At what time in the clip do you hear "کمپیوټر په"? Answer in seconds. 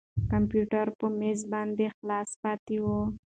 0.31-1.05